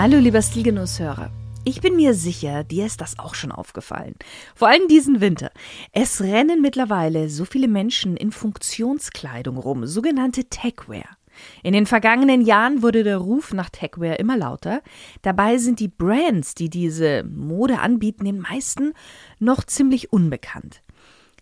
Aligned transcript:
Hallo 0.00 0.18
lieber 0.18 0.40
Stilgenusshörer. 0.40 1.28
Ich 1.64 1.80
bin 1.80 1.96
mir 1.96 2.14
sicher, 2.14 2.62
dir 2.62 2.86
ist 2.86 3.00
das 3.00 3.18
auch 3.18 3.34
schon 3.34 3.50
aufgefallen. 3.50 4.14
Vor 4.54 4.68
allem 4.68 4.86
diesen 4.86 5.20
Winter. 5.20 5.50
Es 5.90 6.20
rennen 6.20 6.62
mittlerweile 6.62 7.28
so 7.28 7.44
viele 7.44 7.66
Menschen 7.66 8.16
in 8.16 8.30
Funktionskleidung 8.30 9.56
rum, 9.56 9.86
sogenannte 9.86 10.44
Techwear. 10.44 11.18
In 11.64 11.72
den 11.72 11.84
vergangenen 11.84 12.42
Jahren 12.42 12.80
wurde 12.80 13.02
der 13.02 13.16
Ruf 13.16 13.52
nach 13.52 13.70
Techwear 13.70 14.20
immer 14.20 14.36
lauter. 14.36 14.82
Dabei 15.22 15.58
sind 15.58 15.80
die 15.80 15.88
Brands, 15.88 16.54
die 16.54 16.70
diese 16.70 17.24
Mode 17.24 17.80
anbieten, 17.80 18.24
den 18.24 18.38
meisten 18.38 18.92
noch 19.40 19.64
ziemlich 19.64 20.12
unbekannt. 20.12 20.84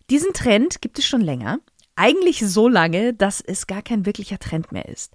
Diesen 0.09 0.33
Trend 0.33 0.81
gibt 0.81 0.99
es 0.99 1.05
schon 1.05 1.21
länger. 1.21 1.59
Eigentlich 1.95 2.41
so 2.41 2.69
lange, 2.69 3.13
dass 3.13 3.43
es 3.43 3.67
gar 3.67 3.83
kein 3.83 4.07
wirklicher 4.07 4.39
Trend 4.39 4.73
mehr 4.73 4.89
ist. 4.89 5.13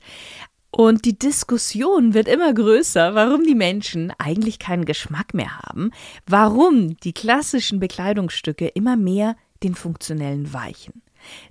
Und 0.72 1.04
die 1.04 1.20
Diskussion 1.20 2.14
wird 2.14 2.30
immer 2.30 2.54
größer, 2.54 3.14
warum 3.14 3.44
die 3.44 3.56
Menschen 3.56 4.14
eigentlich 4.18 4.58
keinen 4.58 4.86
Geschmack 4.86 5.34
mehr 5.34 5.60
haben, 5.60 5.92
warum 6.26 6.98
die 6.98 7.14
klassischen 7.14 7.80
Bekleidungsstücke 7.80 8.68
immer 8.68 8.96
mehr 8.96 9.36
den 9.64 9.76
funktionellen 9.76 10.54
weichen. 10.54 11.02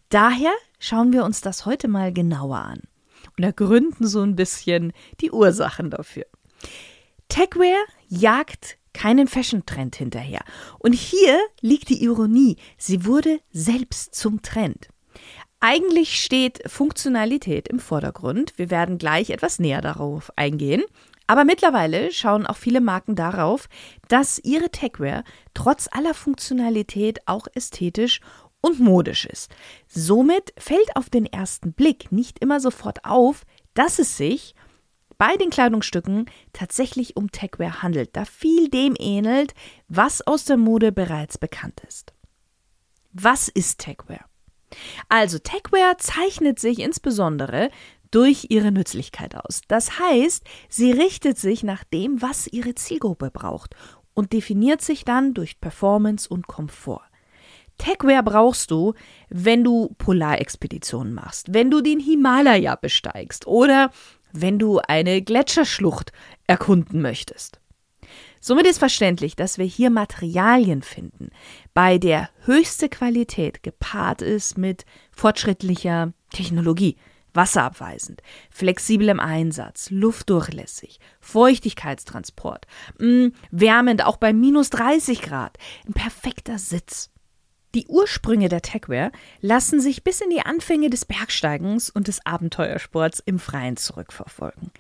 Daher 0.09 0.53
schauen 0.79 1.13
wir 1.13 1.25
uns 1.25 1.43
das 1.43 1.67
heute 1.67 1.87
mal 1.87 2.13
genauer 2.13 2.59
an 2.59 2.81
und 3.37 3.45
ergründen 3.45 4.07
so 4.07 4.23
ein 4.23 4.37
bisschen 4.37 4.93
die 5.21 5.31
Ursachen 5.31 5.91
dafür. 5.91 6.25
Techwear 7.29 7.79
jagt 8.09 8.79
keinen 8.93 9.29
Fashion-Trend 9.29 9.97
hinterher. 9.97 10.43
Und 10.79 10.95
hier 10.95 11.39
liegt 11.61 11.91
die 11.91 12.03
Ironie. 12.03 12.57
Sie 12.77 13.05
wurde 13.05 13.41
selbst 13.53 14.15
zum 14.15 14.43
Trend. 14.43 14.89
Eigentlich 15.61 16.25
steht 16.25 16.63
Funktionalität 16.67 17.69
im 17.69 17.81
Vordergrund. 17.81 18.55
Wir 18.57 18.71
werden 18.71 18.97
gleich 18.97 19.29
etwas 19.29 19.59
näher 19.59 19.83
darauf 19.83 20.33
eingehen. 20.37 20.83
Aber 21.27 21.45
mittlerweile 21.45 22.11
schauen 22.11 22.47
auch 22.47 22.57
viele 22.57 22.81
Marken 22.81 23.15
darauf, 23.15 23.69
dass 24.09 24.39
ihre 24.39 24.71
Techwear 24.71 25.23
trotz 25.55 25.87
aller 25.93 26.15
Funktionalität 26.15 27.21
auch 27.27 27.47
ästhetisch 27.55 28.21
und 28.63 28.81
modisch 28.81 29.27
ist. 29.27 29.55
Somit 29.87 30.53
fällt 30.57 30.97
auf 30.97 31.11
den 31.11 31.27
ersten 31.27 31.73
Blick 31.73 32.11
nicht 32.11 32.39
immer 32.41 32.59
sofort 32.59 33.05
auf, 33.05 33.45
dass 33.75 33.99
es 33.99 34.17
sich 34.17 34.55
bei 35.19 35.37
den 35.37 35.51
Kleidungsstücken 35.51 36.25
tatsächlich 36.55 37.17
um 37.17 37.31
Techwear 37.31 37.83
handelt, 37.83 38.17
da 38.17 38.25
viel 38.25 38.69
dem 38.71 38.97
ähnelt, 38.99 39.55
was 39.89 40.27
aus 40.27 40.47
der 40.47 40.57
Mode 40.57 40.91
bereits 40.91 41.37
bekannt 41.37 41.83
ist. 41.87 42.15
Was 43.13 43.49
ist 43.49 43.79
Techwear? 43.79 44.30
Also 45.09 45.39
Techwear 45.39 45.99
zeichnet 45.99 46.59
sich 46.59 46.79
insbesondere 46.79 47.71
durch 48.11 48.47
ihre 48.49 48.73
Nützlichkeit 48.73 49.37
aus. 49.37 49.63
Das 49.69 49.99
heißt, 49.99 50.45
sie 50.69 50.93
richtet 50.93 51.39
sich 51.39 51.63
nach 51.63 51.85
dem, 51.85 52.21
was 52.23 52.47
ihre 52.47 52.75
Zielgruppe 52.75 53.31
braucht 53.31 53.75
und 54.15 54.33
definiert 54.33 54.83
sich 54.83 55.05
dann 55.05 55.35
durch 55.35 55.61
Performance 55.61 56.29
und 56.29 56.47
Komfort. 56.47 57.05
Techwear 57.79 58.23
brauchst 58.23 58.71
du, 58.71 58.95
wenn 59.31 59.65
du 59.65 59.95
Polarexpeditionen 59.97 61.15
machst, 61.15 61.55
wenn 61.55 61.71
du 61.71 61.81
den 61.81 61.99
Himalaya 61.99 62.75
besteigst 62.77 63.47
oder 63.47 63.91
wenn 64.33 64.59
du 64.59 64.81
eine 64.81 65.23
Gletscherschlucht 65.23 66.13
erkunden 66.47 67.01
möchtest. 67.01 67.60
Somit 68.41 68.67
ist 68.67 68.79
verständlich, 68.79 69.37
dass 69.37 69.59
wir 69.59 69.67
hier 69.67 69.91
Materialien 69.91 70.81
finden, 70.81 71.31
bei 71.75 71.99
der 71.99 72.31
höchste 72.45 72.89
Qualität 72.89 73.63
gepaart 73.63 74.23
ist 74.23 74.57
mit 74.57 74.87
fortschrittlicher 75.13 76.15
Technologie, 76.33 76.97
wasserabweisend, 77.35 78.23
flexiblem 78.51 79.21
Einsatz, 79.21 79.91
luftdurchlässig, 79.91 81.01
Feuchtigkeitstransport, 81.21 82.67
mh, 82.99 83.07
mm, 83.07 83.33
wärmend 83.51 84.05
auch 84.07 84.17
bei 84.17 84.33
minus 84.33 84.71
30 84.71 85.21
Grad, 85.21 85.59
ein 85.87 85.93
perfekter 85.93 86.59
Sitz. 86.59 87.11
Die 87.75 87.87
Ursprünge 87.87 88.49
der 88.49 88.63
Techwear 88.63 89.13
lassen 89.41 89.81
sich 89.81 90.03
bis 90.03 90.21
in 90.21 90.31
die 90.31 90.41
Anfänge 90.41 90.91
des 90.91 91.05
Bergsteigens 91.05 91.89
und 91.89 92.09
des 92.09 92.25
Abenteuersports 92.27 93.23
im 93.25 93.39
Freien 93.39 93.77
zurückverfolgen. 93.77 94.73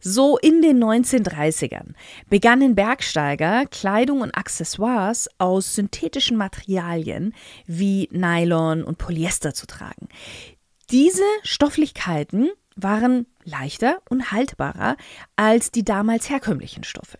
So 0.00 0.38
in 0.38 0.62
den 0.62 0.82
1930ern 0.82 1.94
begannen 2.30 2.76
Bergsteiger 2.76 3.66
Kleidung 3.66 4.20
und 4.20 4.36
Accessoires 4.36 5.28
aus 5.38 5.74
synthetischen 5.74 6.36
Materialien 6.36 7.34
wie 7.66 8.08
Nylon 8.12 8.84
und 8.84 8.98
Polyester 8.98 9.52
zu 9.52 9.66
tragen. 9.66 10.08
Diese 10.90 11.24
Stofflichkeiten 11.42 12.50
waren 12.76 13.26
leichter 13.42 13.98
und 14.08 14.30
haltbarer 14.30 14.96
als 15.34 15.72
die 15.72 15.84
damals 15.84 16.30
herkömmlichen 16.30 16.84
Stoffe. 16.84 17.18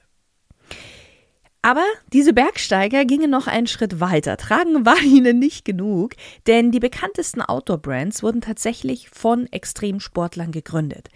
Aber 1.66 1.82
diese 2.12 2.32
Bergsteiger 2.32 3.04
gingen 3.04 3.28
noch 3.28 3.48
einen 3.48 3.66
Schritt 3.66 3.98
weiter. 3.98 4.36
Tragen 4.36 4.86
war 4.86 5.00
ihnen 5.02 5.40
nicht 5.40 5.64
genug, 5.64 6.14
denn 6.46 6.70
die 6.70 6.78
bekanntesten 6.78 7.42
Outdoor-Brands 7.42 8.22
wurden 8.22 8.40
tatsächlich 8.40 9.10
von 9.10 9.48
Extremsportlern 9.50 10.52
gegründet. 10.52 11.08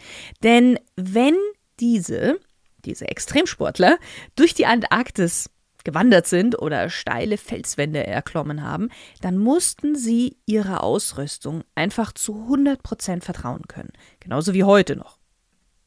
Denn 0.42 0.80
wenn 0.96 1.36
diese, 1.78 2.40
diese 2.84 3.06
Extremsportler, 3.06 3.96
durch 4.34 4.52
die 4.52 4.66
Antarktis 4.66 5.50
gewandert 5.84 6.26
sind 6.26 6.60
oder 6.60 6.90
steile 6.90 7.38
Felswände 7.38 8.04
erklommen 8.04 8.64
haben, 8.64 8.88
dann 9.20 9.38
mussten 9.38 9.94
sie 9.94 10.36
ihrer 10.46 10.82
Ausrüstung 10.82 11.62
einfach 11.76 12.10
zu 12.10 12.34
100 12.34 12.82
Prozent 12.82 13.22
vertrauen 13.22 13.68
können. 13.68 13.92
Genauso 14.18 14.52
wie 14.52 14.64
heute 14.64 14.96
noch. 14.96 15.20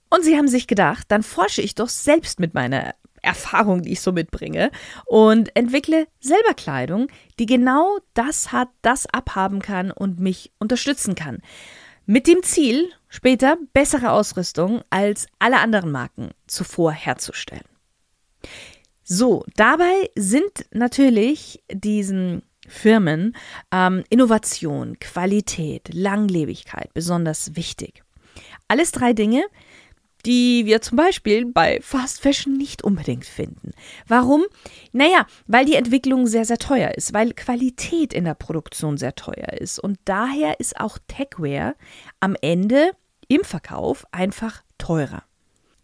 Und 0.10 0.24
sie 0.24 0.38
haben 0.38 0.48
sich 0.48 0.68
gedacht, 0.68 1.08
dann 1.10 1.22
forsche 1.22 1.62
ich 1.62 1.76
doch 1.76 1.90
selbst 1.90 2.40
mit 2.40 2.54
meiner 2.54 2.96
Erfahrung, 3.24 3.82
die 3.82 3.94
ich 3.94 4.02
so 4.02 4.12
mitbringe 4.12 4.72
und 5.06 5.56
entwickle 5.56 6.08
selber 6.20 6.54
Kleidung, 6.54 7.08
die 7.40 7.46
genau 7.46 7.98
das 8.14 8.52
hat, 8.52 8.70
das 8.82 9.08
abhaben 9.08 9.62
kann 9.62 9.92
und 9.92 10.20
mich 10.20 10.52
unterstützen 10.60 11.16
kann. 11.16 11.40
Mit 12.06 12.28
dem 12.28 12.44
Ziel, 12.44 12.92
später 13.08 13.58
bessere 13.72 14.12
Ausrüstung 14.12 14.82
als 14.90 15.28
alle 15.40 15.60
anderen 15.60 15.92
Marken 15.92 16.32
zuvor 16.48 16.92
herzustellen. 16.92 17.64
So, 19.04 19.46
dabei 19.56 20.10
sind 20.16 20.66
natürlich 20.72 21.64
diesen 21.72 22.44
Firmen 22.68 23.36
ähm, 23.72 24.04
Innovation, 24.10 24.98
Qualität, 25.00 25.94
Langlebigkeit 25.94 26.94
besonders 26.94 27.56
wichtig. 27.56 28.04
Alles 28.68 28.92
drei 28.92 29.14
Dinge, 29.14 29.46
die 30.26 30.66
wir 30.66 30.82
zum 30.82 30.98
Beispiel 30.98 31.46
bei 31.46 31.80
Fast 31.82 32.22
Fashion 32.22 32.54
nicht 32.54 32.84
unbedingt 32.84 33.26
finden. 33.26 33.72
Warum? 34.08 34.44
Naja, 34.92 35.26
weil 35.48 35.66
die 35.66 35.76
Entwicklung 35.76 36.28
sehr, 36.28 36.46
sehr 36.46 36.58
teuer 36.58 36.92
ist, 36.92 37.14
weil 37.14 37.34
Qualität 37.34 38.14
in 38.14 38.26
der 38.26 38.34
Produktion 38.34 38.98
sehr 38.98 39.16
teuer 39.16 39.54
ist. 39.54 39.80
Und 39.80 40.00
daher 40.06 40.60
ist 40.60 40.80
auch 40.80 40.98
Techwear 41.08 41.76
am 42.20 42.36
Ende 42.42 42.92
im 43.28 43.44
Verkauf 43.44 44.06
einfach 44.12 44.64
teurer. 44.78 45.24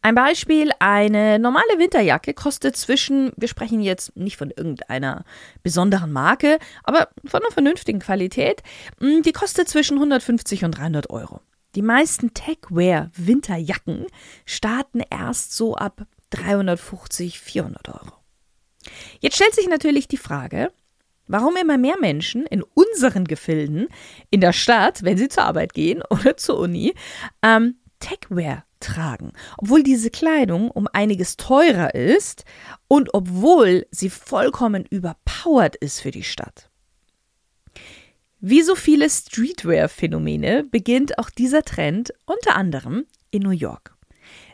Ein 0.01 0.15
Beispiel, 0.15 0.71
eine 0.79 1.39
normale 1.39 1.77
Winterjacke 1.77 2.33
kostet 2.33 2.77
zwischen, 2.77 3.33
wir 3.35 3.49
sprechen 3.49 3.81
jetzt 3.81 4.15
nicht 4.15 4.37
von 4.37 4.49
irgendeiner 4.49 5.25
besonderen 5.61 6.13
Marke, 6.13 6.57
aber 6.85 7.09
von 7.25 7.41
einer 7.41 7.51
vernünftigen 7.51 7.99
Qualität, 7.99 8.63
die 9.01 9.33
kostet 9.33 9.67
zwischen 9.67 9.97
150 9.97 10.63
und 10.63 10.77
300 10.77 11.09
Euro. 11.09 11.41
Die 11.75 11.81
meisten 11.83 12.33
Techwear-Winterjacken 12.33 14.07
starten 14.45 15.01
erst 15.09 15.53
so 15.53 15.75
ab 15.75 16.07
350, 16.31 17.39
400 17.39 17.89
Euro. 17.89 18.13
Jetzt 19.19 19.35
stellt 19.35 19.53
sich 19.53 19.67
natürlich 19.67 20.07
die 20.07 20.17
Frage, 20.17 20.71
warum 21.27 21.55
immer 21.57 21.77
mehr 21.77 21.99
Menschen 21.99 22.47
in 22.47 22.63
unseren 22.63 23.25
Gefilden 23.25 23.87
in 24.31 24.41
der 24.41 24.53
Stadt, 24.53 25.03
wenn 25.03 25.17
sie 25.17 25.29
zur 25.29 25.43
Arbeit 25.43 25.73
gehen 25.73 26.01
oder 26.09 26.37
zur 26.37 26.57
Uni, 26.57 26.95
ähm, 27.43 27.75
Techwear 27.99 28.65
tragen, 28.79 29.33
obwohl 29.57 29.83
diese 29.83 30.09
Kleidung 30.09 30.71
um 30.71 30.87
einiges 30.91 31.37
teurer 31.37 31.93
ist 31.93 32.45
und 32.87 33.13
obwohl 33.13 33.85
sie 33.91 34.09
vollkommen 34.09 34.85
überpowered 34.85 35.75
ist 35.75 35.99
für 35.99 36.11
die 36.11 36.23
Stadt. 36.23 36.68
Wie 38.41 38.61
so 38.61 38.75
viele 38.75 39.09
Streetwear-Phänomene 39.09 40.63
beginnt 40.63 41.17
auch 41.19 41.29
dieser 41.29 41.63
Trend 41.63 42.13
unter 42.25 42.55
anderem 42.55 43.05
in 43.31 43.41
New 43.43 43.49
York. 43.49 43.97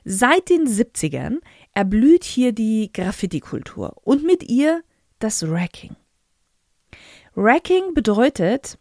Seit 0.04 0.50
den 0.50 0.68
70ern 0.68 1.38
erblüht 1.74 2.24
hier 2.24 2.52
die 2.52 2.90
Graffiti-Kultur 2.92 3.96
und 4.04 4.24
mit 4.24 4.50
ihr 4.50 4.82
das 5.20 5.44
Racking. 5.48 5.96
Racking 7.36 7.94
bedeutet 7.94 8.80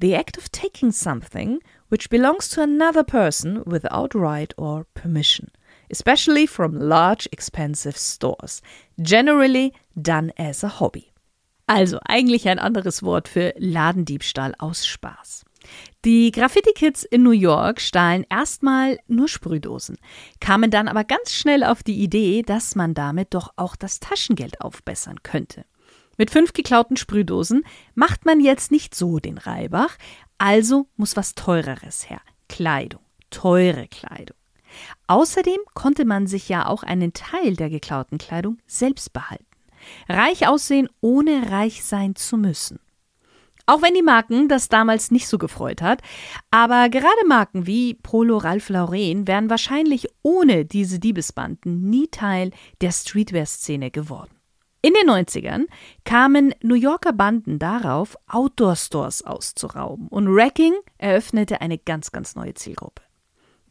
the 0.00 0.14
act 0.14 0.36
of 0.36 0.48
taking 0.48 0.90
something 0.90 1.60
which 1.88 2.08
belongs 2.08 2.48
to 2.48 2.60
another 2.60 3.04
person 3.04 3.62
without 3.66 4.16
right 4.16 4.52
or 4.58 4.84
permission, 4.94 5.52
especially 5.90 6.48
from 6.48 6.74
large 6.76 7.28
expensive 7.30 7.96
stores, 7.96 8.62
generally 9.00 9.72
done 9.94 10.32
as 10.36 10.64
a 10.64 10.80
hobby. 10.80 11.09
Also 11.70 12.00
eigentlich 12.04 12.48
ein 12.48 12.58
anderes 12.58 13.04
Wort 13.04 13.28
für 13.28 13.54
Ladendiebstahl 13.56 14.56
aus 14.58 14.88
Spaß. 14.88 15.44
Die 16.04 16.32
Graffiti-Kids 16.32 17.04
in 17.04 17.22
New 17.22 17.30
York 17.30 17.80
stahlen 17.80 18.26
erstmal 18.28 18.98
nur 19.06 19.28
Sprühdosen, 19.28 19.96
kamen 20.40 20.72
dann 20.72 20.88
aber 20.88 21.04
ganz 21.04 21.32
schnell 21.32 21.62
auf 21.62 21.84
die 21.84 22.02
Idee, 22.02 22.42
dass 22.42 22.74
man 22.74 22.92
damit 22.92 23.34
doch 23.34 23.52
auch 23.54 23.76
das 23.76 24.00
Taschengeld 24.00 24.60
aufbessern 24.60 25.22
könnte. 25.22 25.64
Mit 26.18 26.32
fünf 26.32 26.54
geklauten 26.54 26.96
Sprühdosen 26.96 27.62
macht 27.94 28.26
man 28.26 28.40
jetzt 28.40 28.72
nicht 28.72 28.96
so 28.96 29.20
den 29.20 29.38
Reibach, 29.38 29.96
also 30.38 30.88
muss 30.96 31.16
was 31.16 31.36
Teureres 31.36 32.10
her. 32.10 32.20
Kleidung, 32.48 33.02
teure 33.30 33.86
Kleidung. 33.86 34.36
Außerdem 35.06 35.60
konnte 35.74 36.04
man 36.04 36.26
sich 36.26 36.48
ja 36.48 36.66
auch 36.66 36.82
einen 36.82 37.12
Teil 37.12 37.54
der 37.54 37.70
geklauten 37.70 38.18
Kleidung 38.18 38.58
selbst 38.66 39.12
behalten. 39.12 39.49
Reich 40.08 40.46
aussehen, 40.48 40.88
ohne 41.00 41.50
reich 41.50 41.84
sein 41.84 42.16
zu 42.16 42.36
müssen. 42.36 42.80
Auch 43.66 43.82
wenn 43.82 43.94
die 43.94 44.02
Marken 44.02 44.48
das 44.48 44.68
damals 44.68 45.12
nicht 45.12 45.28
so 45.28 45.38
gefreut 45.38 45.80
hat, 45.80 46.02
aber 46.50 46.88
gerade 46.88 47.26
Marken 47.28 47.66
wie 47.68 47.94
Polo 47.94 48.38
Ralph 48.38 48.68
Lauren 48.68 49.28
wären 49.28 49.48
wahrscheinlich 49.48 50.08
ohne 50.22 50.64
diese 50.64 50.98
Diebesbanden 50.98 51.88
nie 51.88 52.08
Teil 52.08 52.50
der 52.80 52.90
Streetwear-Szene 52.90 53.92
geworden. 53.92 54.34
In 54.82 54.94
den 54.94 55.10
90ern 55.10 55.66
kamen 56.04 56.54
New 56.62 56.74
Yorker 56.74 57.12
Banden 57.12 57.58
darauf, 57.58 58.16
Outdoor-Stores 58.26 59.24
auszurauben 59.24 60.08
und 60.08 60.34
Wrecking 60.34 60.74
eröffnete 60.98 61.60
eine 61.60 61.78
ganz, 61.78 62.10
ganz 62.10 62.34
neue 62.34 62.54
Zielgruppe. 62.54 63.02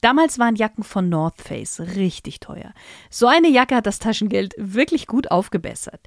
Damals 0.01 0.39
waren 0.39 0.55
Jacken 0.55 0.83
von 0.83 1.09
North 1.09 1.41
Face 1.41 1.79
richtig 1.79 2.39
teuer. 2.39 2.73
So 3.09 3.27
eine 3.27 3.49
Jacke 3.49 3.75
hat 3.75 3.85
das 3.85 3.99
Taschengeld 3.99 4.53
wirklich 4.57 5.07
gut 5.07 5.31
aufgebessert. 5.31 6.01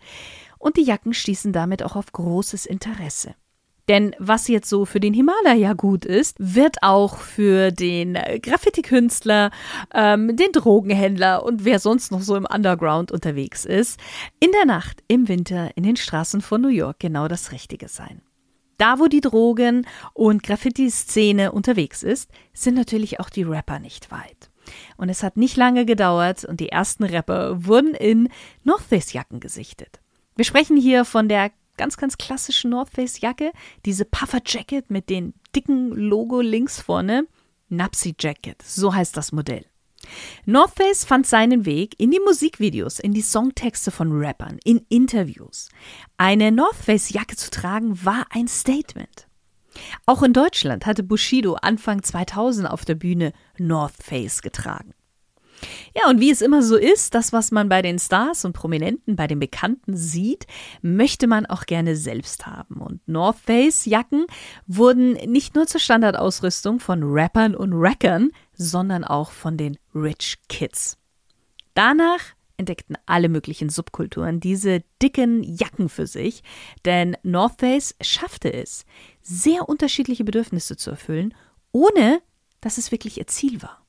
Und 0.59 0.77
die 0.77 0.85
Jacken 0.85 1.13
stießen 1.13 1.53
damit 1.53 1.83
auch 1.83 1.97
auf 1.97 2.13
großes 2.13 2.67
Interesse. 2.67 3.35
Denn 3.89 4.15
was 4.19 4.47
jetzt 4.47 4.69
so 4.69 4.85
für 4.85 5.01
den 5.01 5.13
Himalaya 5.13 5.73
gut 5.73 6.05
ist, 6.05 6.37
wird 6.39 6.77
auch 6.83 7.17
für 7.19 7.73
den 7.73 8.15
äh, 8.15 8.39
Graffiti-Künstler, 8.41 9.51
ähm, 9.93 10.37
den 10.37 10.53
Drogenhändler 10.53 11.45
und 11.45 11.65
wer 11.65 11.81
sonst 11.81 12.13
noch 12.13 12.23
so 12.23 12.37
im 12.37 12.47
Underground 12.47 13.11
unterwegs 13.11 13.65
ist, 13.65 13.99
in 14.39 14.53
der 14.53 14.67
Nacht, 14.67 15.03
im 15.09 15.27
Winter, 15.27 15.77
in 15.77 15.83
den 15.83 15.97
Straßen 15.97 16.43
von 16.43 16.61
New 16.61 16.69
York 16.69 17.01
genau 17.01 17.27
das 17.27 17.51
Richtige 17.51 17.89
sein. 17.89 18.23
Da, 18.83 18.99
wo 18.99 19.07
die 19.07 19.21
Drogen- 19.21 19.87
und 20.13 20.43
Graffiti-Szene 20.43 21.53
unterwegs 21.53 22.03
ist, 22.03 22.29
sind 22.53 22.75
natürlich 22.75 23.21
auch 23.21 23.31
die 23.31 23.45
Rapper 23.45 23.79
nicht 23.79 24.11
weit. 24.11 24.51
Und 24.97 25.09
es 25.09 25.23
hat 25.23 25.37
nicht 25.37 25.57
lange 25.57 25.87
gedauert 25.87 26.45
und 26.45 26.59
die 26.59 26.71
ersten 26.71 27.05
Rapper 27.05 27.65
wurden 27.65 27.95
in 27.95 28.29
North 28.65 28.83
Face-Jacken 28.83 29.39
gesichtet. 29.39 30.01
Wir 30.35 30.45
sprechen 30.45 30.77
hier 30.77 31.05
von 31.05 31.29
der 31.29 31.53
ganz, 31.77 31.97
ganz 31.97 32.19
klassische 32.19 32.67
North 32.67 32.91
Face 32.91 33.21
Jacke, 33.21 33.53
diese 33.87 34.05
Puffer 34.05 34.41
Jacket 34.45 34.91
mit 34.91 35.11
den 35.11 35.35
dicken 35.55 35.93
Logo 35.93 36.41
links 36.41 36.81
vorne. 36.81 37.29
Napsi 37.69 38.17
Jacket, 38.19 38.61
so 38.63 38.93
heißt 38.93 39.17
das 39.17 39.31
Modell. 39.31 39.65
North 40.45 40.75
Face 40.77 41.05
fand 41.05 41.27
seinen 41.27 41.65
Weg 41.65 41.95
in 41.99 42.11
die 42.11 42.21
Musikvideos, 42.21 42.99
in 42.99 43.13
die 43.15 43.23
Songtexte 43.23 43.91
von 43.91 44.13
Rappern, 44.13 44.59
in 44.65 44.85
Interviews. 44.89 45.69
Eine 46.17 46.53
North 46.53 46.77
Face 46.77 47.11
Jacke 47.11 47.37
zu 47.37 47.51
tragen 47.51 48.05
war 48.05 48.27
ein 48.31 48.49
Statement. 48.49 49.29
Auch 50.07 50.23
in 50.23 50.33
Deutschland 50.33 50.87
hatte 50.87 51.03
Bushido 51.03 51.55
Anfang 51.55 52.03
2000 52.03 52.69
auf 52.69 52.85
der 52.85 52.95
Bühne 52.95 53.33
North 53.59 53.95
Face 54.03 54.43
getragen. 54.43 54.95
Ja, 55.95 56.09
und 56.09 56.21
wie 56.21 56.31
es 56.31 56.43
immer 56.43 56.63
so 56.63 56.77
ist, 56.77 57.15
das, 57.15 57.33
was 57.33 57.51
man 57.51 57.69
bei 57.69 57.83
den 57.83 57.99
Stars 57.99 58.45
und 58.45 58.53
Prominenten, 58.53 59.17
bei 59.17 59.27
den 59.27 59.39
Bekannten 59.39 59.97
sieht, 59.97 60.47
möchte 60.81 61.27
man 61.27 61.47
auch 61.47 61.67
gerne 61.67 61.97
selbst 61.97 62.47
haben. 62.47 62.81
Und 62.81 63.07
North 63.07 63.39
Face 63.39 63.85
Jacken 63.85 64.27
wurden 64.67 65.13
nicht 65.31 65.55
nur 65.55 65.67
zur 65.67 65.81
Standardausrüstung 65.81 66.81
von 66.81 67.03
Rappern 67.03 67.55
und 67.55 67.73
Rackern, 67.75 68.31
sondern 68.55 69.05
auch 69.05 69.31
von 69.31 69.57
den 69.57 69.79
Rich 69.95 70.39
Kids. 70.49 70.99
Danach 71.75 72.21
entdeckten 72.57 72.97
alle 73.07 73.29
möglichen 73.29 73.69
Subkulturen 73.69 74.41
diese 74.41 74.83
dicken 75.01 75.43
Jacken 75.43 75.89
für 75.89 76.07
sich, 76.07 76.43
denn 76.85 77.17
North 77.23 77.61
Face 77.61 77.95
schaffte 78.01 78.53
es, 78.53 78.85
sehr 79.21 79.69
unterschiedliche 79.69 80.25
Bedürfnisse 80.25 80.77
zu 80.77 80.91
erfüllen, 80.91 81.35
ohne 81.73 82.23
dass 82.61 82.79
es 82.79 82.93
wirklich 82.93 83.19
ihr 83.19 83.27
Ziel 83.27 83.63
war. 83.63 83.82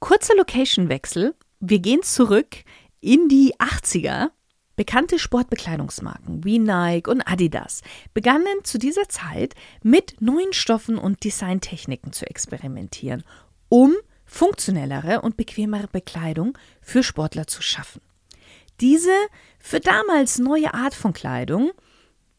Kurzer 0.00 0.34
Location-Wechsel. 0.34 1.34
Wir 1.60 1.78
gehen 1.78 2.02
zurück 2.02 2.64
in 3.00 3.28
die 3.28 3.54
80er. 3.58 4.30
Bekannte 4.74 5.18
Sportbekleidungsmarken 5.18 6.42
wie 6.42 6.58
Nike 6.58 7.10
und 7.10 7.20
Adidas 7.20 7.82
begannen 8.14 8.64
zu 8.64 8.78
dieser 8.78 9.10
Zeit 9.10 9.54
mit 9.82 10.22
neuen 10.22 10.54
Stoffen 10.54 10.96
und 10.96 11.22
Designtechniken 11.22 12.14
zu 12.14 12.24
experimentieren, 12.26 13.24
um 13.68 13.94
funktionellere 14.24 15.20
und 15.20 15.36
bequemere 15.36 15.88
Bekleidung 15.88 16.56
für 16.80 17.02
Sportler 17.02 17.46
zu 17.46 17.60
schaffen. 17.60 18.00
Diese 18.80 19.12
für 19.58 19.80
damals 19.80 20.38
neue 20.38 20.72
Art 20.72 20.94
von 20.94 21.12
Kleidung 21.12 21.72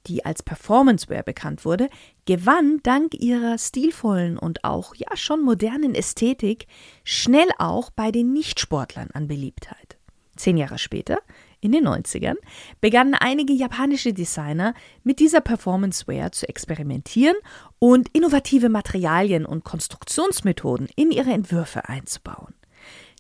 die 0.08 0.26
als 0.26 0.44
Performancewear 0.44 1.24
bekannt 1.24 1.66
wurde, 1.66 1.90
gewann 2.32 2.80
dank 2.84 3.14
ihrer 3.16 3.58
stilvollen 3.58 4.38
und 4.38 4.64
auch 4.64 4.96
ja 4.96 5.18
schon 5.18 5.42
modernen 5.42 5.94
Ästhetik 5.94 6.66
schnell 7.04 7.50
auch 7.58 7.90
bei 7.90 8.10
den 8.10 8.32
Nichtsportlern 8.32 9.10
an 9.12 9.28
Beliebtheit. 9.28 9.98
Zehn 10.38 10.56
Jahre 10.56 10.78
später, 10.78 11.20
in 11.60 11.74
den 11.74 11.86
90ern, 11.86 12.38
begannen 12.80 13.16
einige 13.16 13.52
japanische 13.52 14.14
Designer 14.14 14.74
mit 15.04 15.20
dieser 15.20 15.42
Performancewear 15.42 16.32
zu 16.32 16.48
experimentieren 16.48 17.36
und 17.80 18.08
innovative 18.14 18.70
Materialien 18.70 19.46
und 19.46 19.66
Konstruktionsmethoden 19.66 20.88
in 20.96 21.12
ihre 21.12 21.32
Entwürfe 21.32 21.90
einzubauen. 21.90 22.54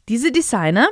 Diese 0.07 0.31
Designer 0.31 0.87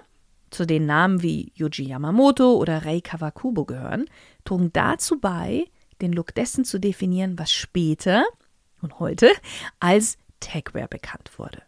zu 0.49 0.65
den 0.65 0.85
Namen 0.85 1.21
wie 1.21 1.53
Yuji 1.55 1.87
Yamamoto 1.87 2.57
oder 2.57 2.83
Rei 2.83 2.99
Kawakubo 2.99 3.63
gehören, 3.63 4.09
trugen 4.43 4.73
dazu 4.73 5.21
bei, 5.21 5.67
den 6.01 6.13
Look 6.13 6.33
dessen 6.35 6.65
zu 6.65 6.79
definieren, 6.79 7.37
was 7.37 7.51
später 7.51 8.25
und 8.81 8.99
heute 8.99 9.31
als 9.79 10.17
Techwear 10.39 10.87
bekannt 10.87 11.31
wurde. 11.37 11.61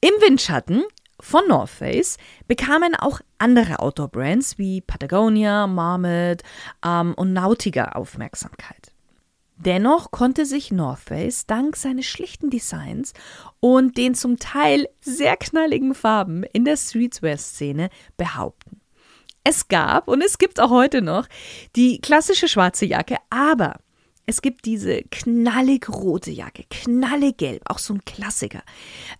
Im 0.00 0.12
Windschatten 0.20 0.84
von 1.20 1.42
North 1.48 1.70
Face 1.70 2.16
bekamen 2.46 2.94
auch 2.94 3.20
andere 3.38 3.80
Outdoor-Brands 3.80 4.58
wie 4.58 4.80
Patagonia, 4.80 5.66
Marmot 5.66 6.42
ähm, 6.84 7.14
und 7.14 7.32
Nautica 7.32 7.92
Aufmerksamkeit. 7.92 8.92
Dennoch 9.56 10.12
konnte 10.12 10.46
sich 10.46 10.70
North 10.70 11.00
Face 11.00 11.46
dank 11.46 11.76
seines 11.76 12.06
schlichten 12.06 12.48
Designs 12.48 13.12
und 13.58 13.96
den 13.96 14.14
zum 14.14 14.38
Teil 14.38 14.88
sehr 15.00 15.36
knalligen 15.36 15.96
Farben 15.96 16.44
in 16.44 16.64
der 16.64 16.76
Streetwear-Szene 16.76 17.90
behaupten. 18.16 18.77
Es 19.48 19.66
gab 19.68 20.08
und 20.08 20.20
es 20.20 20.36
gibt 20.36 20.60
auch 20.60 20.68
heute 20.68 21.00
noch 21.00 21.26
die 21.74 22.02
klassische 22.02 22.48
schwarze 22.48 22.84
Jacke, 22.84 23.16
aber 23.30 23.80
es 24.26 24.42
gibt 24.42 24.66
diese 24.66 25.00
knallig 25.04 25.88
rote 25.88 26.30
Jacke, 26.30 26.64
knallig 26.68 27.38
gelb, 27.38 27.62
auch 27.64 27.78
so 27.78 27.94
ein 27.94 28.04
Klassiker. 28.04 28.60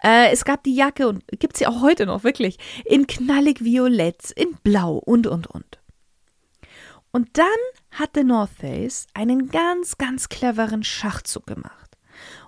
Äh, 0.04 0.30
es 0.30 0.44
gab 0.44 0.62
die 0.64 0.75
Jacke 0.75 1.08
und 1.08 1.25
gibt 1.38 1.56
sie 1.56 1.66
auch 1.66 1.80
heute 1.80 2.04
noch 2.04 2.25
wirklich 2.25 2.58
in 2.85 3.06
knallig 3.06 3.64
violett, 3.64 4.30
in 4.32 4.52
blau 4.62 4.97
und 4.97 5.26
und 5.26 5.47
und. 5.47 5.78
Und 7.11 7.38
dann 7.38 7.47
hatte 7.90 8.23
North 8.23 8.50
Face 8.50 9.06
einen 9.14 9.49
ganz, 9.49 9.97
ganz 9.97 10.28
cleveren 10.28 10.85
Schachzug 10.85 11.47
gemacht. 11.47 11.97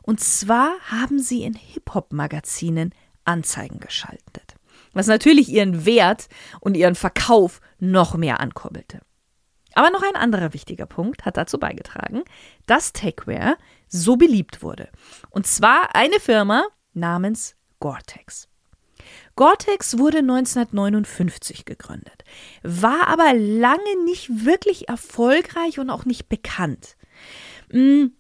Und 0.03 0.21
zwar 0.21 0.75
haben 0.91 1.19
sie 1.19 1.45
in 1.45 1.55
Hip-Hop-Magazinen 1.55 2.95
Anzeigen 3.25 3.81
geschaltet 3.81 4.50
was 4.93 5.07
natürlich 5.07 5.49
ihren 5.49 5.85
Wert 5.85 6.29
und 6.61 6.77
ihren 6.77 6.95
Verkauf 6.95 7.61
noch 7.79 8.17
mehr 8.17 8.41
ankurbelte. 8.41 9.01
Aber 9.75 9.91
noch 9.91 10.03
ein 10.03 10.17
anderer 10.17 10.53
wichtiger 10.53 10.87
Punkt 10.87 11.25
hat 11.25 11.37
dazu 11.37 11.59
beigetragen, 11.59 12.23
dass 12.67 12.93
Techwear 12.93 13.57
so 13.89 14.17
beliebt 14.17 14.63
wurde. 14.63 14.89
Und 15.31 15.47
zwar 15.47 15.95
eine 15.95 16.19
Firma 16.19 16.65
namens 16.93 17.55
Gore-Tex. 17.79 18.49
Gore-Tex 19.37 19.99
wurde 19.99 20.19
1959 20.19 21.65
gegründet, 21.65 22.25
war 22.63 23.07
aber 23.09 23.33
lange 23.33 24.05
nicht 24.05 24.45
wirklich 24.45 24.89
erfolgreich 24.89 25.79
und 25.79 25.89
auch 25.89 26.05
nicht 26.05 26.29
bekannt. 26.29 26.97
Hm, 27.71 28.13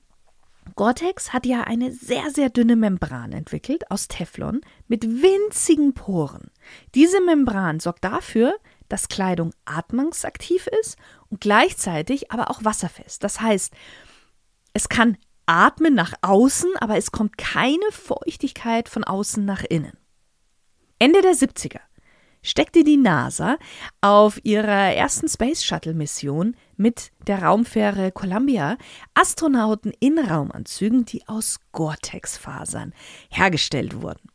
Gore-Tex 0.75 1.33
hat 1.33 1.47
ja 1.47 1.62
eine 1.62 1.93
sehr, 1.93 2.31
sehr 2.31 2.50
dünne 2.50 2.77
Membran 2.77 3.33
entwickelt 3.33 3.91
aus 3.91 4.09
Teflon 4.09 4.61
mit 4.89 5.05
winzigen 5.05 5.95
Poren. 5.95 6.50
Diese 6.95 7.21
Membran 7.21 7.81
sorgt 7.81 8.05
dafür, 8.05 8.55
dass 8.89 9.09
Kleidung 9.09 9.53
atmungsaktiv 9.65 10.67
ist 10.81 10.97
und 11.29 11.41
gleichzeitig 11.41 12.31
aber 12.33 12.50
auch 12.50 12.65
wasserfest. 12.65 13.23
Das 13.25 13.41
heißt, 13.41 13.73
es 14.73 14.89
kann 14.89 15.17
atmen 15.47 15.95
nach 15.95 16.15
außen, 16.23 16.77
aber 16.79 16.97
es 16.97 17.12
kommt 17.12 17.39
keine 17.39 17.91
Feuchtigkeit 17.91 18.89
von 18.89 19.05
außen 19.05 19.45
nach 19.45 19.65
innen. 19.65 19.97
Ende 20.99 21.23
der 21.23 21.33
70er 21.33 21.81
steckte 22.43 22.85
die 22.85 22.97
NASA 22.97 23.59
auf 24.01 24.41
ihrer 24.45 24.95
ersten 24.95 25.29
Space 25.29 25.65
Shuttle 25.65 25.95
Mission 25.95 26.57
mit 26.77 27.13
der 27.27 27.43
Raumfähre 27.43 28.13
Columbia 28.13 28.77
Astronauten 29.15 29.93
in 30.01 30.19
Raumanzügen, 30.19 31.05
die 31.05 31.27
aus 31.29 31.61
Gore-Tex-Fasern 31.73 32.93
hergestellt 33.31 34.01
wurden. 34.01 34.31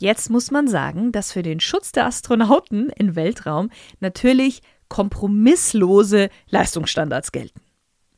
Jetzt 0.00 0.28
muss 0.28 0.50
man 0.50 0.66
sagen, 0.66 1.12
dass 1.12 1.32
für 1.32 1.42
den 1.42 1.60
Schutz 1.60 1.92
der 1.92 2.06
Astronauten 2.06 2.90
im 2.90 3.14
Weltraum 3.14 3.70
natürlich 4.00 4.60
kompromisslose 4.88 6.30
Leistungsstandards 6.48 7.32
gelten. 7.32 7.63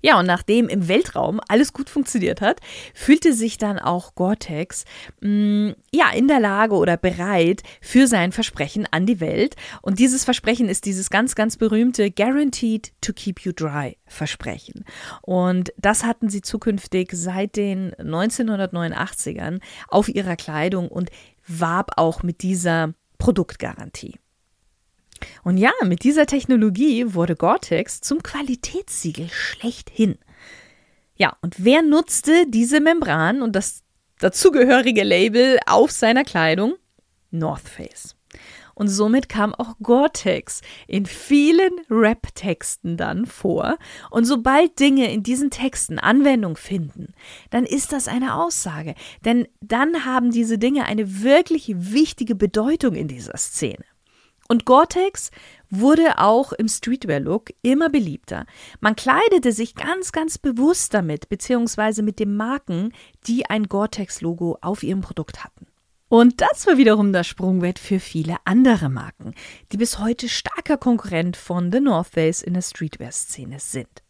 Ja, 0.07 0.21
und 0.21 0.27
nachdem 0.27 0.69
im 0.69 0.87
Weltraum 0.87 1.41
alles 1.49 1.73
gut 1.73 1.91
funktioniert 1.91 2.41
hat, 2.41 2.61
fühlte 2.95 3.33
sich 3.33 3.59
dann 3.59 3.81
auch 3.81 4.15
Gore-Tex 4.15 4.85
mm, 5.21 5.71
ja 5.93 6.11
in 6.15 6.29
der 6.29 6.39
Lage 6.39 6.77
oder 6.77 6.97
bereit 6.97 7.65
für 7.81 8.07
sein 8.07 8.31
Versprechen 8.31 8.87
an 8.93 9.05
die 9.07 9.19
Welt. 9.19 9.57
Und 9.83 9.99
dieses 9.99 10.25
Versprechen 10.25 10.69
ist 10.69 10.85
dieses 10.85 11.11
ganz, 11.11 11.35
ganz 11.35 11.57
berühmte 11.57 12.13
Guaranteed 12.13 12.93
to 13.01 13.13
Keep 13.13 13.41
You 13.41 13.51
Dry 13.51 13.97
Versprechen. 14.07 14.85
Und 15.23 15.73
das 15.77 16.05
hatten 16.05 16.29
sie 16.29 16.41
zukünftig 16.41 17.11
seit 17.13 17.57
den 17.57 17.93
1989ern 17.97 19.61
auf 19.89 20.09
ihrer 20.09 20.37
Kleidung 20.37 20.87
und 20.87 21.11
warb 21.49 21.91
auch 21.97 22.23
mit 22.23 22.43
dieser 22.43 22.95
Produktgarantie. 23.19 24.21
Und 25.45 25.57
ja, 25.57 25.73
mit 25.85 26.05
dieser 26.05 26.27
Technologie 26.27 27.15
wurde 27.15 27.37
Gore-Tex 27.37 28.01
zum 28.01 28.23
Qualitätssiegel 28.23 29.29
schlechthin. 29.31 30.19
Ja, 31.17 31.37
und 31.41 31.65
wer 31.65 31.83
nutzte 31.83 32.47
diese 32.49 32.81
Membran 32.81 33.43
und 33.43 33.57
das 33.57 33.83
dazugehörige 34.19 35.03
Label 35.03 35.59
auf 35.67 35.91
seiner 35.91 36.25
Kleidung? 36.25 36.75
North 37.31 37.69
Face. 37.69 38.17
Und 38.75 38.89
somit 38.89 39.31
kam 39.31 39.55
auch 39.55 39.77
Gore-Tex 39.83 40.61
in 40.87 41.07
vielen 41.07 41.81
Rap-Texten 41.89 42.99
dann 42.99 43.25
vor. 43.25 43.79
Und 44.11 44.27
sobald 44.27 44.79
Dinge 44.79 45.11
in 45.11 45.23
diesen 45.23 45.51
Texten 45.51 45.99
Anwendung 45.99 46.59
finden, 46.59 47.15
dann 47.49 47.65
ist 47.65 47.93
das 47.93 48.07
eine 48.07 48.35
Aussage. 48.35 48.95
Denn 49.25 49.49
dann 49.63 50.05
haben 50.05 50.31
diese 50.31 50.59
Dinge 50.59 50.85
eine 50.85 51.23
wirklich 51.23 51.73
wichtige 51.75 52.35
Bedeutung 52.35 52.95
in 52.95 53.09
dieser 53.09 53.39
Szene. 53.39 53.85
Und 54.49 54.65
Gore-Tex 54.65 55.31
wurde 55.71 56.19
auch 56.19 56.53
im 56.53 56.69
Streetwear-Look 56.69 57.53
immer 57.63 57.89
beliebter. 57.91 58.47
Man 58.81 58.95
kleidete 58.95 59.53
sich 59.53 59.75
ganz, 59.75 60.13
ganz 60.13 60.39
bewusst 60.39 60.95
damit, 60.95 61.29
beziehungsweise 61.29 62.03
mit 62.03 62.21
den 62.21 62.37
Marken, 62.37 62.93
die 63.27 63.47
ein 63.47 63.65
Gore-Tex-Logo 63.65 64.59
auf 64.61 64.83
ihrem 64.83 65.01
Produkt 65.01 65.45
hatten. 65.45 65.67
Und 66.09 66.41
das 66.41 66.67
war 66.69 66.77
wiederum 66.77 67.13
das 67.13 67.27
Sprungbrett 67.27 67.81
für 67.81 67.99
viele 67.99 68.37
andere 68.45 68.89
Marken, 68.89 69.35
die 69.73 69.77
bis 69.77 69.99
heute 69.99 70.29
starker 70.29 70.77
Konkurrent 70.77 71.37
von 71.37 71.73
The 71.73 71.81
North 71.81 72.11
Face 72.11 72.43
in 72.43 72.55
der 72.55 72.63
Streetwear-Szene 72.63 73.59
sind. 73.59 74.05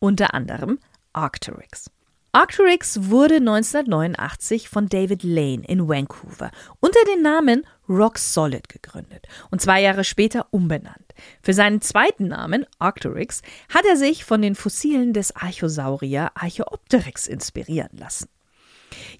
Unter 0.00 0.34
anderem 0.34 0.80
Arc'teryx. 1.12 1.90
Arc'teryx 2.32 3.08
wurde 3.08 3.36
1989 3.36 4.68
von 4.68 4.88
David 4.88 5.22
Lane 5.22 5.64
in 5.66 5.88
Vancouver 5.88 6.50
unter 6.80 7.00
dem 7.12 7.22
Namen 7.22 7.64
Rock 7.88 8.18
Solid 8.18 8.68
gegründet 8.68 9.26
und 9.50 9.60
zwei 9.60 9.80
Jahre 9.80 10.04
später 10.04 10.46
umbenannt. 10.50 11.14
Für 11.42 11.54
seinen 11.54 11.80
zweiten 11.80 12.28
Namen, 12.28 12.66
Arc'teryx, 12.78 13.42
hat 13.68 13.84
er 13.86 13.96
sich 13.96 14.24
von 14.24 14.42
den 14.42 14.54
Fossilen 14.54 15.12
des 15.12 15.34
Archosaurier 15.34 16.30
Archaeopteryx 16.34 17.26
inspirieren 17.26 17.96
lassen. 17.96 18.28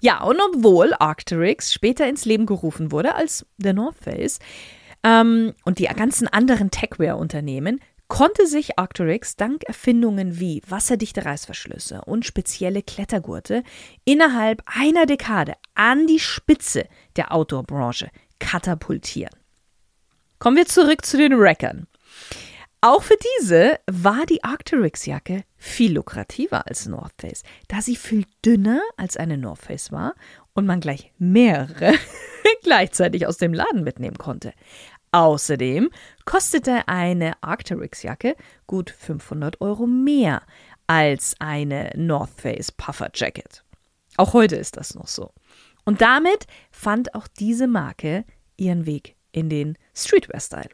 Ja, 0.01 0.23
und 0.23 0.39
obwohl 0.39 0.93
Arc'teryx 0.93 1.71
später 1.71 2.07
ins 2.07 2.25
Leben 2.25 2.45
gerufen 2.45 2.91
wurde 2.91 3.15
als 3.15 3.45
The 3.57 3.73
North 3.73 3.97
Face 4.01 4.39
ähm, 5.03 5.53
und 5.65 5.79
die 5.79 5.85
ganzen 5.85 6.27
anderen 6.27 6.71
Techwear-Unternehmen, 6.71 7.79
konnte 8.07 8.47
sich 8.47 8.77
Arc'teryx 8.77 9.37
dank 9.37 9.63
Erfindungen 9.63 10.39
wie 10.39 10.61
wasserdichte 10.67 11.25
Reißverschlüsse 11.25 12.01
und 12.05 12.25
spezielle 12.25 12.81
Klettergurte 12.81 13.63
innerhalb 14.03 14.63
einer 14.65 15.05
Dekade 15.05 15.53
an 15.75 16.07
die 16.07 16.19
Spitze 16.19 16.87
der 17.15 17.31
Outdoor-Branche 17.31 18.09
katapultieren. 18.39 19.35
Kommen 20.39 20.57
wir 20.57 20.65
zurück 20.65 21.05
zu 21.05 21.17
den 21.17 21.37
Wreckern. 21.37 21.87
Auch 22.81 23.03
für 23.03 23.17
diese 23.37 23.77
war 23.91 24.25
die 24.25 24.41
Arc'teryx-Jacke 24.41 25.43
viel 25.57 25.93
lukrativer 25.93 26.65
als 26.65 26.85
North 26.85 27.11
Face, 27.19 27.43
da 27.67 27.81
sie 27.81 27.97
viel 27.97 28.25
dünner 28.45 28.81
als 28.95 29.17
eine 29.17 29.37
North 29.37 29.63
Face 29.63 29.91
war 29.91 30.15
und 30.53 30.65
man 30.65 30.79
gleich 30.79 31.11
mehrere 31.17 31.93
gleichzeitig 32.63 33.27
aus 33.27 33.37
dem 33.37 33.53
Laden 33.53 33.83
mitnehmen 33.83 34.17
konnte. 34.17 34.53
Außerdem 35.11 35.89
kostete 36.23 36.87
eine 36.87 37.33
Arc'teryx-Jacke 37.41 38.35
gut 38.65 38.91
500 38.91 39.59
Euro 39.59 39.85
mehr 39.85 40.43
als 40.87 41.35
eine 41.39 41.91
North 41.95 42.31
Face 42.37 42.71
Puffer 42.71 43.09
Jacket. 43.13 43.63
Auch 44.15 44.33
heute 44.33 44.55
ist 44.55 44.77
das 44.77 44.95
noch 44.95 45.07
so. 45.07 45.33
Und 45.89 46.01
damit 46.01 46.45
fand 46.69 47.15
auch 47.15 47.27
diese 47.27 47.65
Marke 47.65 48.23
ihren 48.57 48.85
Weg 48.85 49.15
in 49.31 49.49
den 49.49 49.75
Streetwear-Style. 49.95 50.69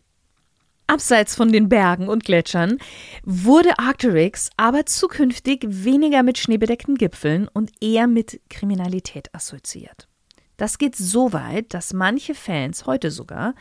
Abseits 0.88 1.36
von 1.36 1.54
den 1.54 1.70
Bergen 1.70 2.10
und 2.10 2.26
Gletschern 2.26 2.80
wurde 3.24 3.80
Arc'teryx 3.80 4.50
aber 4.58 4.86
zukünftig 4.86 5.66
weniger 5.70 6.22
mit 6.22 6.38
schneebedeckten 6.38 6.96
Gipfeln 6.96 7.48
und 7.48 7.72
eher 7.80 8.08
mit 8.08 8.42
Kriminalität 8.50 9.34
assoziiert. 9.34 10.10
Das 10.58 10.80
geht 10.80 10.98
so 10.98 11.32
weit, 11.32 11.74
dass 11.74 11.94
manche 11.94 12.36
Fans 12.36 12.86
heute 12.86 13.10
sogar 13.10 13.56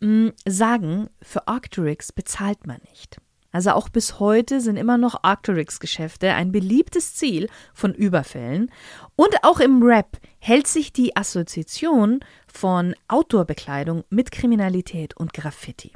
mh, 0.00 0.08
mm, 0.26 0.32
sagen, 0.46 1.08
für 1.22 1.48
Arc'teryx 1.48 2.14
bezahlt 2.14 2.66
man 2.66 2.82
nicht. 2.90 3.18
Also 3.50 3.70
auch 3.70 3.88
bis 3.88 4.20
heute 4.20 4.60
sind 4.60 4.76
immer 4.76 4.98
noch 4.98 5.22
Arc'teryx-Geschäfte 5.22 6.34
ein 6.34 6.52
beliebtes 6.52 7.14
Ziel 7.14 7.48
von 7.72 7.94
Überfällen. 7.94 8.70
Und 9.16 9.42
auch 9.42 9.60
im 9.60 9.82
Rap 9.82 10.18
hält 10.38 10.66
sich 10.66 10.92
die 10.92 11.16
Assoziation 11.16 12.20
von 12.46 12.94
Outdoor-Bekleidung 13.08 14.04
mit 14.10 14.32
Kriminalität 14.32 15.16
und 15.16 15.32
Graffiti. 15.32 15.92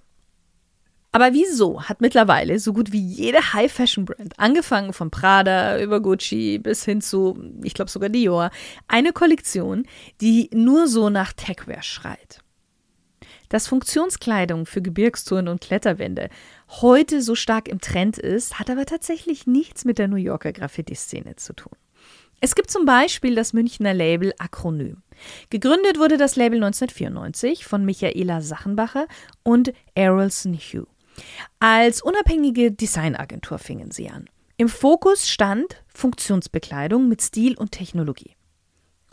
Aber 1.15 1.35
wieso 1.35 1.83
hat 1.83 2.01
mittlerweile 2.01 2.59
so 2.59 2.73
gut 2.73 2.91
wie 2.91 3.07
jede 3.07 3.53
High-Fashion-Brand, 3.53 4.39
angefangen 4.39 4.95
von 4.95 5.11
Prada 5.11 5.79
über 5.79 6.01
Gucci 6.01 6.59
bis 6.59 6.87
hin 6.87 7.03
zu, 7.03 7.39
ich 7.63 7.75
glaube 7.75 7.91
sogar 7.91 8.09
Dior, 8.09 8.51
eine 8.89 9.13
Kollektion, 9.13 9.85
die 10.23 10.49
nur 10.55 10.89
so 10.89 11.11
nach 11.11 11.35
Techwear 11.35 11.83
schreit? 11.83 12.43
Dass 13.53 13.67
Funktionskleidung 13.67 14.65
für 14.65 14.81
Gebirgstouren 14.81 15.47
und 15.47 15.61
Kletterwände 15.61 16.31
heute 16.81 17.21
so 17.21 17.35
stark 17.35 17.69
im 17.69 17.83
Trend 17.83 18.17
ist, 18.17 18.59
hat 18.59 18.71
aber 18.71 18.87
tatsächlich 18.87 19.47
nichts 19.47 19.85
mit 19.85 19.99
der 19.99 20.09
New 20.09 20.17
Yorker 20.17 20.55
Graffiti-Szene 20.55 21.37
zu 21.37 21.53
tun. 21.53 21.75
Es 22.41 22.55
gibt 22.55 22.71
zum 22.71 22.87
Beispiel 22.87 23.35
das 23.35 23.53
Münchner 23.53 23.93
Label 23.93 24.33
Akronym. 24.39 25.03
Gegründet 25.51 25.99
wurde 25.99 26.17
das 26.17 26.37
Label 26.37 26.65
1994 26.65 27.67
von 27.67 27.85
Michaela 27.85 28.41
Sachenbacher 28.41 29.07
und 29.43 29.75
Errolson 29.95 30.55
Hugh. 30.55 30.87
Als 31.61 32.01
unabhängige 32.01 32.73
Designagentur 32.73 33.59
fingen 33.59 33.91
sie 33.91 34.09
an. 34.09 34.31
Im 34.57 34.71
Fokus 34.71 35.29
stand 35.29 35.85
Funktionsbekleidung 35.93 37.07
mit 37.07 37.21
Stil 37.21 37.59
und 37.59 37.73
Technologie. 37.73 38.35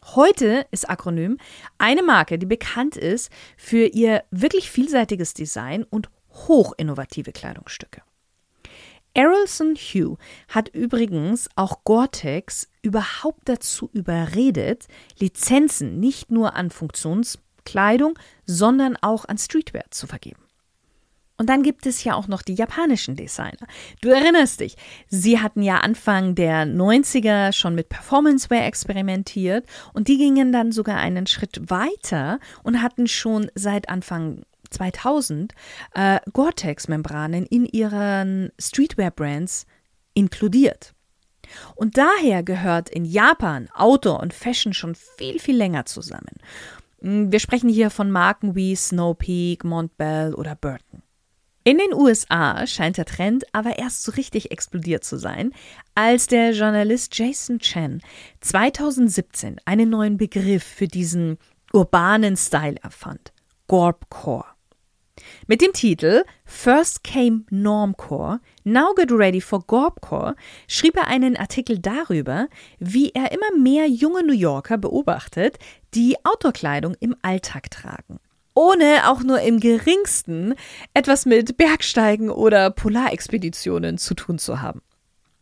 Heute 0.06 0.66
ist 0.72 0.90
Akronym 0.90 1.38
eine 1.78 2.04
Marke, 2.04 2.40
die 2.40 2.46
bekannt 2.46 2.96
ist 2.98 3.32
für 3.58 3.86
ihr 3.86 4.24
wirklich 4.32 4.72
vielseitiges 4.72 5.34
Design 5.34 5.84
und 5.84 6.10
hochinnovative 6.32 7.32
Kleidungsstücke. 7.32 8.02
Errolson 9.14 9.76
Hugh 9.76 10.18
hat 10.48 10.70
übrigens 10.70 11.50
auch 11.56 11.84
Gore-Tex 11.84 12.70
überhaupt 12.82 13.50
dazu 13.50 13.90
überredet, 13.92 14.88
Lizenzen 15.18 16.00
nicht 16.00 16.32
nur 16.32 16.56
an 16.56 16.70
Funktionskleidung, 16.70 18.18
sondern 18.46 18.96
auch 18.98 19.26
an 19.26 19.38
Streetwear 19.38 19.86
zu 19.90 20.08
vergeben. 20.08 20.49
Und 21.40 21.48
dann 21.48 21.64
gibt 21.64 21.86
es 21.86 22.04
ja 22.04 22.16
auch 22.16 22.28
noch 22.28 22.42
die 22.42 22.54
japanischen 22.54 23.16
Designer. 23.16 23.66
Du 24.02 24.10
erinnerst 24.10 24.60
dich, 24.60 24.76
sie 25.08 25.40
hatten 25.40 25.64
ja 25.64 25.78
Anfang 25.78 26.36
der 26.36 26.66
90er 26.66 27.54
schon 27.54 27.76
mit 27.76 27.88
Performance-Wear 27.88 28.66
experimentiert 28.66 29.66
und 29.94 30.10
die 30.10 30.18
gingen 30.18 30.52
dann 30.52 30.74
sogar 30.74 30.98
einen 30.98 31.28
Schritt 31.28 31.70
weiter 31.70 32.40
und 32.64 32.82
hatten 32.82 33.08
schon 33.08 33.50
seit 33.56 33.88
Anfang 33.88 34.44
2000 34.70 35.54
äh, 35.96 36.20
Gore-Tex-Membranen 36.34 37.46
in 37.46 37.66
ihren 37.66 38.52
Streetwear-Brands 38.60 39.66
inkludiert. 40.14 40.94
Und 41.76 41.98
daher 41.98 42.44
gehört 42.44 42.90
in 42.90 43.06
Japan 43.06 43.70
Outdoor 43.74 44.20
und 44.20 44.34
Fashion 44.34 44.74
schon 44.74 44.94
viel, 44.94 45.40
viel 45.40 45.56
länger 45.56 45.86
zusammen. 45.86 46.36
Hm, 47.02 47.32
wir 47.32 47.40
sprechen 47.40 47.70
hier 47.70 47.90
von 47.90 48.12
Marken 48.12 48.56
wie 48.56 48.76
Snow 48.76 49.18
Peak, 49.18 49.64
Montbell 49.64 50.34
oder 50.34 50.56
Burton. 50.56 51.02
In 51.70 51.78
den 51.78 51.94
USA 51.94 52.66
scheint 52.66 52.98
der 52.98 53.06
Trend 53.06 53.44
aber 53.54 53.78
erst 53.78 54.02
so 54.02 54.14
richtig 54.14 54.50
explodiert 54.50 55.04
zu 55.04 55.18
sein, 55.18 55.54
als 55.94 56.26
der 56.26 56.54
Journalist 56.54 57.16
Jason 57.16 57.60
Chen 57.60 58.02
2017 58.42 59.58
einen 59.66 59.92
neuen 59.92 60.18
Begriff 60.18 60.64
für 60.64 60.88
diesen 60.88 61.38
urbanen 61.72 62.38
Style 62.38 62.78
erfand: 62.82 63.34
Gorbcore. 63.68 64.46
Mit 65.46 65.62
dem 65.62 65.72
Titel 65.72 66.24
First 66.44 67.04
Came 67.04 67.44
Normcore, 67.52 68.40
Now 68.64 68.96
Get 68.96 69.12
Ready 69.12 69.40
for 69.40 69.60
Gorbcore 69.60 70.36
schrieb 70.68 70.98
er 70.98 71.06
einen 71.06 71.38
Artikel 71.38 71.78
darüber, 71.78 72.48
wie 72.80 73.12
er 73.12 73.32
immer 73.32 73.56
mehr 73.56 73.88
junge 73.88 74.24
New 74.24 74.34
Yorker 74.34 74.80
beobachtet, 74.80 75.60
die 75.94 76.18
Outdoor-Kleidung 76.24 76.96
im 77.00 77.16
Alltag 77.22 77.70
tragen. 77.70 78.20
Ohne 78.54 79.10
auch 79.10 79.24
nur 79.24 79.42
im 79.42 79.60
geringsten 79.60 80.56
etwas 80.94 81.26
mit 81.26 81.58
Bergsteigen 81.58 82.30
oder 82.30 82.72
Polarexpeditionen 82.72 83.98
zu 83.98 84.14
tun 84.14 84.38
zu 84.38 84.62
haben. 84.62 84.82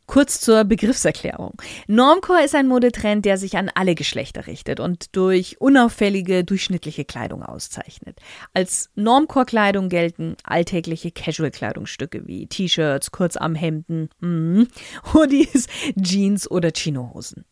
Kurz 0.08 0.40
zur 0.40 0.64
Begriffserklärung. 0.64 1.62
Normcore 1.88 2.46
ist 2.46 2.56
ein 2.56 2.70
Modetrend, 2.70 3.26
der 3.26 3.38
sich 3.38 3.58
an 3.58 3.70
alle 3.76 3.94
Geschlechter 3.94 4.48
richtet 4.48 4.80
und 4.80 5.14
durch 5.18 5.60
unauffällige, 5.60 6.46
durchschnittliche 6.46 7.04
Kleidung 7.04 7.44
auszeichnet. 7.44 8.18
Als 8.54 8.90
Normcore-Kleidung 8.96 9.90
gelten 9.90 10.38
alltägliche 10.46 11.12
Casual-Kleidungsstücke 11.12 12.26
wie 12.26 12.48
T-Shirts, 12.48 13.12
Kurzarmhemden, 13.12 14.10
mm, 14.22 14.64
Hoodies, 15.14 15.68
Jeans 16.02 16.50
oder 16.50 16.72
Chinohosen. 16.74 17.44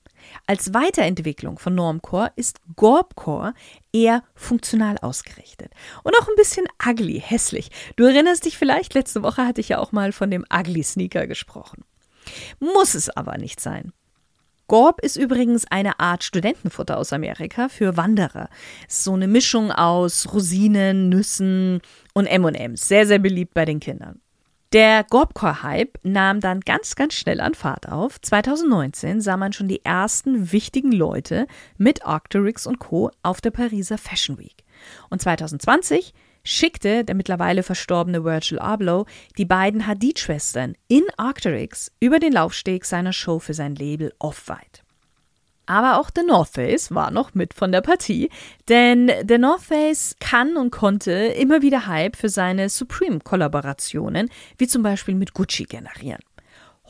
Als 0.48 0.74
Weiterentwicklung 0.74 1.60
von 1.60 1.76
Normcore 1.76 2.32
ist 2.36 2.60
Gorbcore 2.76 3.54
eher 3.92 4.24
funktional 4.36 4.98
ausgerichtet 5.00 5.72
und 6.04 6.16
auch 6.20 6.28
ein 6.28 6.36
bisschen 6.36 6.66
ugly, 6.86 7.20
hässlich. 7.20 7.72
Du 7.96 8.06
erinnerst 8.06 8.46
dich 8.46 8.58
vielleicht, 8.58 8.94
letzte 8.94 9.24
Woche 9.24 9.46
hatte 9.46 9.62
ich 9.62 9.70
ja 9.70 9.80
auch 9.80 9.92
mal 9.92 10.12
von 10.12 10.32
dem 10.32 10.46
Ugly 10.54 10.84
Sneaker 10.84 11.28
gesprochen. 11.28 11.84
Muss 12.60 12.96
es 12.96 13.10
aber 13.10 13.38
nicht 13.38 13.60
sein. 13.60 13.94
Gorb 14.68 15.02
ist 15.02 15.16
übrigens 15.16 15.66
eine 15.70 16.00
Art 16.00 16.24
Studentenfutter 16.24 16.98
aus 16.98 17.14
Amerika 17.14 17.70
für 17.70 17.98
Wanderer. 17.98 18.50
So 18.88 19.14
eine 19.14 19.28
Mischung 19.28 19.72
aus 19.72 20.34
Rosinen, 20.34 21.10
Nüssen 21.10 21.82
und 22.14 22.26
M&M's. 22.26 22.88
Sehr, 22.88 23.06
sehr 23.06 23.20
beliebt 23.20 23.54
bei 23.54 23.66
den 23.66 23.80
Kindern. 23.80 24.22
Der 24.76 25.06
Gorbcore-Hype 25.06 26.00
nahm 26.04 26.42
dann 26.42 26.60
ganz, 26.60 26.96
ganz 26.96 27.14
schnell 27.14 27.40
an 27.40 27.54
Fahrt 27.54 27.88
auf. 27.88 28.20
2019 28.20 29.22
sah 29.22 29.38
man 29.38 29.54
schon 29.54 29.70
die 29.70 29.86
ersten 29.86 30.52
wichtigen 30.52 30.92
Leute 30.92 31.48
mit 31.78 32.06
Arcturix 32.06 32.68
und 32.68 32.80
Co. 32.80 33.10
auf 33.24 33.40
der 33.40 33.52
Pariser 33.52 33.98
Fashion 33.98 34.38
Week. 34.38 34.66
Und 35.10 35.22
2020 35.22 36.14
schickte 36.44 37.06
der 37.06 37.16
mittlerweile 37.16 37.64
verstorbene 37.64 38.26
Virgil 38.26 38.60
Abloh 38.60 39.06
die 39.38 39.46
beiden 39.46 39.88
Hadid-Schwestern 39.88 40.76
in 40.90 41.04
Arcteryx 41.16 41.94
über 42.02 42.20
den 42.20 42.34
Laufsteg 42.34 42.84
seiner 42.84 43.14
Show 43.14 43.40
für 43.40 43.54
sein 43.54 43.76
Label 43.76 44.12
Off-White. 44.20 44.85
Aber 45.66 46.00
auch 46.00 46.10
The 46.16 46.24
North 46.24 46.50
Face 46.50 46.94
war 46.94 47.12
noch 47.12 47.34
mit 47.34 47.54
von 47.54 47.72
der 47.72 47.82
Partie, 47.82 48.30
denn 48.70 49.12
The 49.28 49.38
North 49.38 49.64
Face 49.64 50.16
kann 50.20 50.58
und 50.58 50.72
konnte 50.72 51.12
immer 51.12 51.62
wieder 51.62 51.88
Hype 51.88 52.16
für 52.16 52.30
seine 52.30 52.70
Supreme-Kollaborationen, 52.70 54.30
wie 54.58 54.68
zum 54.68 54.84
Beispiel 54.84 55.16
mit 55.16 55.34
Gucci, 55.34 55.64
generieren. 55.64 56.22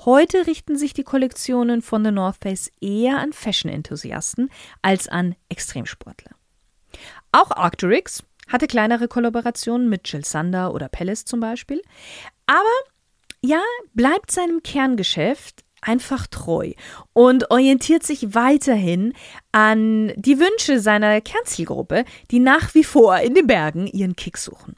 Heute 0.03 0.45
richten 0.45 0.77
sich 0.77 0.93
die 0.93 1.03
Kollektionen 1.03 1.81
von 1.81 2.03
The 2.03 2.11
North 2.11 2.37
Face 2.41 2.69
eher 2.81 3.17
an 3.17 3.31
Fashion-Enthusiasten 3.31 4.49
als 4.81 5.07
an 5.07 5.35
Extremsportler. 5.49 6.31
Auch 7.31 7.51
Arcturix 7.51 8.23
hatte 8.47 8.67
kleinere 8.67 9.07
Kollaborationen 9.07 9.89
mit 9.89 10.11
Jill 10.11 10.25
Sander 10.25 10.73
oder 10.73 10.89
Palace 10.89 11.25
zum 11.25 11.39
Beispiel. 11.39 11.81
Aber 12.45 12.63
ja, 13.41 13.61
bleibt 13.93 14.31
seinem 14.31 14.63
Kerngeschäft 14.63 15.64
einfach 15.85 16.27
treu 16.27 16.73
und 17.13 17.51
orientiert 17.51 18.03
sich 18.03 18.33
weiterhin 18.33 19.13
an 19.51 20.13
die 20.15 20.39
Wünsche 20.39 20.79
seiner 20.79 21.21
Kernzielgruppe, 21.21 22.05
die 22.31 22.39
nach 22.39 22.73
wie 22.75 22.83
vor 22.83 23.17
in 23.19 23.33
den 23.33 23.47
Bergen 23.47 23.87
ihren 23.87 24.15
Kick 24.15 24.37
suchen. 24.37 24.75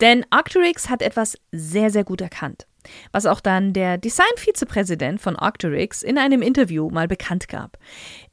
Denn 0.00 0.26
Arcturix 0.30 0.88
hat 0.88 1.02
etwas 1.02 1.38
sehr, 1.50 1.90
sehr 1.90 2.04
gut 2.04 2.20
erkannt, 2.20 2.66
was 3.12 3.26
auch 3.26 3.40
dann 3.40 3.72
der 3.72 3.98
Design-Vizepräsident 3.98 5.20
von 5.20 5.36
Arcturix 5.36 6.02
in 6.02 6.18
einem 6.18 6.42
Interview 6.42 6.90
mal 6.90 7.08
bekannt 7.08 7.48
gab. 7.48 7.78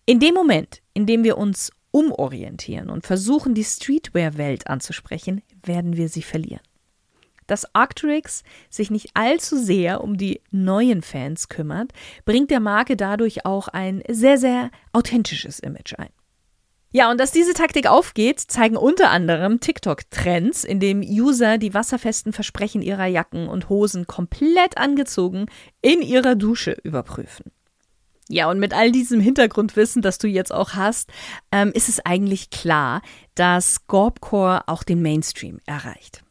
In 0.05 0.19
dem 0.19 0.33
Moment, 0.33 0.81
in 0.93 1.05
dem 1.05 1.23
wir 1.23 1.37
uns 1.37 1.71
umorientieren 1.91 2.89
und 2.89 3.05
versuchen, 3.05 3.53
die 3.53 3.63
Streetwear-Welt 3.63 4.67
anzusprechen, 4.67 5.41
werden 5.63 5.97
wir 5.97 6.09
sie 6.09 6.21
verlieren. 6.21 6.61
Dass 7.49 7.73
Arcturix 7.73 8.43
sich 8.69 8.91
nicht 8.91 9.09
allzu 9.15 9.57
sehr 9.57 10.03
um 10.03 10.17
die 10.17 10.41
neuen 10.51 11.01
Fans 11.01 11.49
kümmert, 11.49 11.91
bringt 12.23 12.51
der 12.51 12.59
Marke 12.59 12.95
dadurch 12.95 13.45
auch 13.45 13.67
ein 13.67 14.03
sehr, 14.07 14.37
sehr 14.37 14.69
authentisches 14.93 15.59
Image 15.59 15.95
ein. 15.97 16.09
Ja, 16.91 17.09
und 17.11 17.19
dass 17.19 17.31
diese 17.31 17.53
Taktik 17.53 17.87
aufgeht, 17.87 18.39
zeigen 18.39 18.77
unter 18.77 19.09
anderem 19.09 19.59
TikTok-Trends, 19.59 20.63
in 20.63 20.79
dem 20.79 21.01
User 21.01 21.57
die 21.57 21.73
wasserfesten 21.73 22.33
Versprechen 22.33 22.81
ihrer 22.81 23.05
Jacken 23.05 23.47
und 23.47 23.69
Hosen 23.69 24.05
komplett 24.05 24.77
angezogen 24.77 25.47
in 25.81 26.01
ihrer 26.01 26.35
Dusche 26.35 26.77
überprüfen. 26.83 27.51
Ja, 28.27 28.49
und 28.49 28.59
mit 28.59 28.75
all 28.75 28.91
diesem 28.91 29.19
Hintergrundwissen, 29.19 30.03
das 30.03 30.19
du 30.19 30.27
jetzt 30.27 30.53
auch 30.53 30.73
hast, 30.73 31.11
ähm, 31.51 31.71
ist 31.73 31.89
es 31.89 31.99
eigentlich 32.05 32.51
klar, 32.51 33.01
dass 33.33 33.87
Gorbcore 33.87 34.67
auch 34.67 34.83
den 34.83 35.01
Mainstream 35.01 35.59
erreicht. 35.65 36.23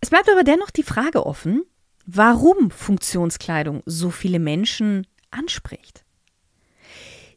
Es 0.00 0.10
bleibt 0.10 0.30
aber 0.30 0.44
dennoch 0.44 0.70
die 0.70 0.82
Frage 0.82 1.26
offen, 1.26 1.64
warum 2.06 2.70
Funktionskleidung 2.70 3.82
so 3.84 4.10
viele 4.10 4.38
Menschen 4.38 5.06
anspricht. 5.30 6.04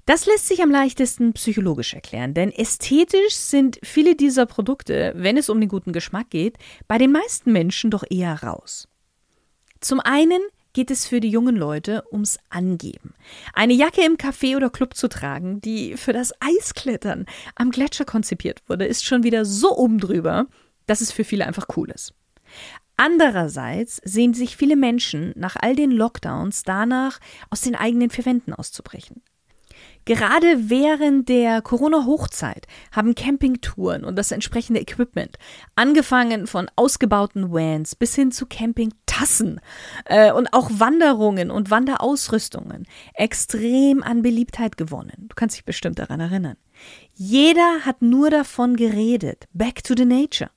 Das 0.05 0.25
lässt 0.25 0.47
sich 0.47 0.61
am 0.61 0.71
leichtesten 0.71 1.33
psychologisch 1.33 1.93
erklären, 1.93 2.33
denn 2.33 2.51
ästhetisch 2.51 3.35
sind 3.35 3.79
viele 3.83 4.15
dieser 4.15 4.45
Produkte, 4.45 5.13
wenn 5.15 5.37
es 5.37 5.49
um 5.49 5.59
den 5.59 5.69
guten 5.69 5.93
Geschmack 5.93 6.29
geht, 6.29 6.57
bei 6.87 6.97
den 6.97 7.11
meisten 7.11 7.51
Menschen 7.51 7.91
doch 7.91 8.03
eher 8.09 8.41
raus. 8.43 8.87
Zum 9.79 9.99
einen 9.99 10.41
geht 10.73 10.89
es 10.89 11.05
für 11.05 11.19
die 11.19 11.29
jungen 11.29 11.55
Leute 11.55 12.03
ums 12.11 12.39
Angeben. 12.49 13.13
Eine 13.53 13.73
Jacke 13.73 14.03
im 14.03 14.17
Café 14.17 14.55
oder 14.55 14.69
Club 14.69 14.95
zu 14.95 15.07
tragen, 15.09 15.61
die 15.61 15.97
für 15.97 16.13
das 16.13 16.33
Eisklettern 16.39 17.25
am 17.55 17.71
Gletscher 17.71 18.05
konzipiert 18.05 18.61
wurde, 18.67 18.85
ist 18.85 19.05
schon 19.05 19.23
wieder 19.23 19.45
so 19.45 19.77
oben 19.77 19.99
drüber, 19.99 20.47
dass 20.87 21.01
es 21.01 21.11
für 21.11 21.23
viele 21.23 21.45
einfach 21.45 21.67
cool 21.75 21.91
ist. 21.91 22.13
Andererseits 22.97 23.99
sehen 24.03 24.33
sich 24.35 24.55
viele 24.55 24.75
Menschen 24.75 25.33
nach 25.35 25.55
all 25.59 25.75
den 25.75 25.91
Lockdowns 25.91 26.63
danach, 26.63 27.19
aus 27.49 27.61
den 27.61 27.75
eigenen 27.75 28.11
vier 28.11 28.25
Wänden 28.25 28.53
auszubrechen. 28.53 29.23
Gerade 30.05 30.69
während 30.69 31.29
der 31.29 31.61
Corona-Hochzeit 31.61 32.65
haben 32.91 33.13
Campingtouren 33.13 34.03
und 34.03 34.15
das 34.15 34.31
entsprechende 34.31 34.79
Equipment, 34.79 35.37
angefangen 35.75 36.47
von 36.47 36.69
ausgebauten 36.75 37.51
Vans 37.51 37.95
bis 37.95 38.15
hin 38.15 38.31
zu 38.31 38.47
Campingtassen 38.47 39.61
äh, 40.05 40.31
und 40.31 40.53
auch 40.53 40.69
Wanderungen 40.71 41.51
und 41.51 41.69
Wanderausrüstungen, 41.69 42.87
extrem 43.13 44.01
an 44.01 44.23
Beliebtheit 44.23 44.77
gewonnen. 44.77 45.27
Du 45.29 45.35
kannst 45.35 45.55
dich 45.55 45.65
bestimmt 45.65 45.99
daran 45.99 46.19
erinnern. 46.19 46.57
Jeder 47.13 47.81
hat 47.85 48.01
nur 48.01 48.31
davon 48.31 48.75
geredet. 48.75 49.45
Back 49.53 49.83
to 49.83 49.93
the 49.95 50.05
nature. 50.05 50.49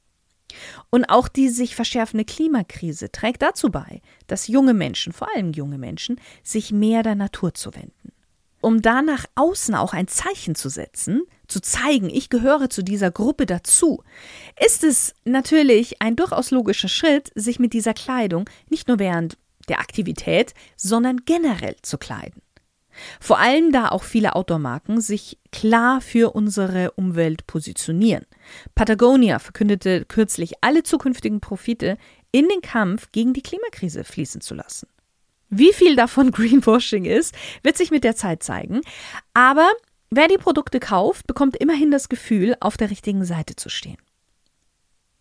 Und 0.90 1.04
auch 1.06 1.28
die 1.28 1.48
sich 1.48 1.74
verschärfende 1.74 2.24
Klimakrise 2.24 3.10
trägt 3.10 3.42
dazu 3.42 3.70
bei, 3.70 4.00
dass 4.26 4.48
junge 4.48 4.74
Menschen, 4.74 5.12
vor 5.12 5.28
allem 5.34 5.52
junge 5.52 5.78
Menschen, 5.78 6.20
sich 6.42 6.72
mehr 6.72 7.02
der 7.02 7.14
Natur 7.14 7.54
zuwenden 7.54 8.14
um 8.64 8.80
da 8.80 9.02
nach 9.02 9.26
außen 9.34 9.74
auch 9.74 9.92
ein 9.92 10.08
Zeichen 10.08 10.54
zu 10.54 10.70
setzen, 10.70 11.24
zu 11.48 11.60
zeigen, 11.60 12.08
ich 12.08 12.30
gehöre 12.30 12.70
zu 12.70 12.82
dieser 12.82 13.10
Gruppe 13.10 13.44
dazu, 13.44 14.02
ist 14.58 14.84
es 14.84 15.14
natürlich 15.24 16.00
ein 16.00 16.16
durchaus 16.16 16.50
logischer 16.50 16.88
Schritt, 16.88 17.30
sich 17.34 17.58
mit 17.58 17.74
dieser 17.74 17.92
Kleidung 17.92 18.48
nicht 18.70 18.88
nur 18.88 18.98
während 18.98 19.36
der 19.68 19.80
Aktivität, 19.80 20.54
sondern 20.76 21.26
generell 21.26 21.76
zu 21.82 21.98
kleiden. 21.98 22.40
Vor 23.20 23.38
allem 23.38 23.72
da 23.72 23.88
auch 23.88 24.04
viele 24.04 24.34
Outdoor-Marken 24.36 25.00
sich 25.00 25.38
klar 25.52 26.00
für 26.00 26.34
unsere 26.34 26.92
Umwelt 26.92 27.46
positionieren. 27.46 28.26
Patagonia 28.74 29.38
verkündete 29.38 30.04
kürzlich, 30.04 30.54
alle 30.60 30.82
zukünftigen 30.82 31.40
Profite 31.40 31.96
in 32.32 32.48
den 32.48 32.60
Kampf 32.60 33.12
gegen 33.12 33.32
die 33.32 33.42
Klimakrise 33.42 34.04
fließen 34.04 34.40
zu 34.40 34.54
lassen. 34.54 34.88
Wie 35.50 35.72
viel 35.72 35.96
davon 35.96 36.30
Greenwashing 36.32 37.04
ist, 37.04 37.34
wird 37.62 37.76
sich 37.76 37.90
mit 37.90 38.04
der 38.04 38.16
Zeit 38.16 38.42
zeigen. 38.42 38.80
Aber 39.34 39.70
wer 40.10 40.28
die 40.28 40.38
Produkte 40.38 40.80
kauft, 40.80 41.26
bekommt 41.26 41.56
immerhin 41.56 41.90
das 41.90 42.08
Gefühl, 42.08 42.56
auf 42.60 42.76
der 42.76 42.90
richtigen 42.90 43.24
Seite 43.24 43.56
zu 43.56 43.68
stehen. 43.68 43.98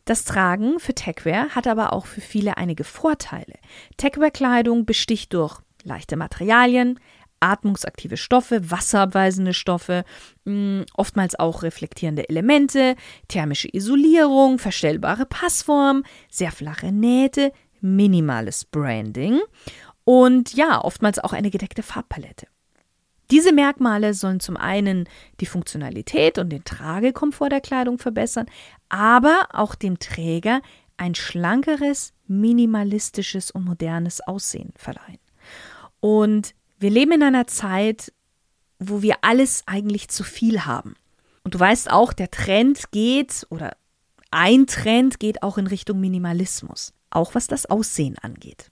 Das 0.05 0.25
Tragen 0.25 0.79
für 0.79 0.93
Techwear 0.93 1.49
hat 1.55 1.65
aber 1.65 1.93
auch 1.93 2.07
für 2.07 2.19
viele 2.19 2.57
einige 2.57 2.83
Vorteile. 2.83 3.53
Techwear-Kleidung 3.95 4.85
besticht 4.85 5.33
durch 5.33 5.59
leichte 5.83 6.17
Materialien, 6.17 6.99
atmungsaktive 7.43 8.15
Stoffe, 8.15 8.71
wasserabweisende 8.71 9.53
Stoffe, 9.53 10.05
mh, 10.45 10.85
oftmals 10.95 11.37
auch 11.37 11.61
reflektierende 11.61 12.29
Elemente, 12.29 12.95
thermische 13.27 13.67
Isolierung, 13.71 14.59
verstellbare 14.59 15.25
Passform, 15.25 16.03
sehr 16.31 16.51
flache 16.51 16.91
Nähte, 16.93 17.51
minimales 17.81 18.63
Branding 18.63 19.41
und 20.05 20.53
ja, 20.53 20.81
oftmals 20.81 21.19
auch 21.19 21.33
eine 21.33 21.49
gedeckte 21.49 21.83
Farbpalette. 21.83 22.47
Diese 23.29 23.51
Merkmale 23.51 24.13
sollen 24.13 24.39
zum 24.39 24.57
einen 24.57 25.09
die 25.39 25.45
Funktionalität 25.45 26.37
und 26.37 26.49
den 26.49 26.63
Tragekomfort 26.63 27.49
der 27.49 27.61
Kleidung 27.61 27.97
verbessern, 27.97 28.45
aber 28.89 29.47
auch 29.51 29.75
dem 29.75 29.99
Träger 29.99 30.61
ein 30.97 31.15
schlankeres, 31.15 32.13
minimalistisches 32.27 33.51
und 33.51 33.65
modernes 33.65 34.21
Aussehen 34.21 34.71
verleihen. 34.77 35.19
Und 35.99 36.53
wir 36.79 36.89
leben 36.89 37.13
in 37.13 37.23
einer 37.23 37.47
Zeit, 37.47 38.11
wo 38.79 39.01
wir 39.01 39.17
alles 39.21 39.63
eigentlich 39.65 40.09
zu 40.09 40.23
viel 40.23 40.65
haben. 40.65 40.95
Und 41.43 41.55
du 41.55 41.59
weißt 41.59 41.91
auch, 41.91 42.13
der 42.13 42.31
Trend 42.31 42.91
geht 42.91 43.45
oder 43.49 43.75
ein 44.31 44.65
Trend 44.67 45.19
geht 45.19 45.43
auch 45.43 45.57
in 45.57 45.67
Richtung 45.67 45.99
Minimalismus, 45.99 46.93
auch 47.09 47.35
was 47.35 47.47
das 47.47 47.65
Aussehen 47.65 48.17
angeht. 48.19 48.71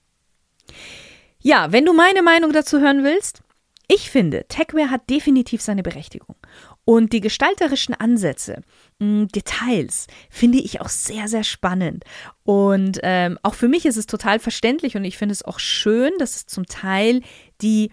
Ja, 1.40 1.72
wenn 1.72 1.84
du 1.84 1.92
meine 1.92 2.22
Meinung 2.22 2.52
dazu 2.52 2.80
hören 2.80 3.04
willst, 3.04 3.42
ich 3.88 4.10
finde, 4.10 4.44
Techwear 4.48 4.90
hat 4.90 5.10
definitiv 5.10 5.60
seine 5.60 5.82
Berechtigung. 5.82 6.36
Und 6.84 7.12
die 7.12 7.20
gestalterischen 7.20 7.94
Ansätze, 7.94 8.62
mh, 8.98 9.26
Details, 9.34 10.08
finde 10.30 10.58
ich 10.58 10.80
auch 10.80 10.88
sehr, 10.88 11.28
sehr 11.28 11.44
spannend. 11.44 12.04
Und 12.42 12.98
ähm, 13.02 13.38
auch 13.42 13.54
für 13.54 13.68
mich 13.68 13.86
ist 13.86 13.96
es 13.96 14.06
total 14.06 14.40
verständlich 14.40 14.96
und 14.96 15.04
ich 15.04 15.16
finde 15.16 15.32
es 15.32 15.44
auch 15.44 15.60
schön, 15.60 16.10
dass 16.18 16.36
es 16.36 16.46
zum 16.46 16.66
Teil 16.66 17.22
die 17.60 17.90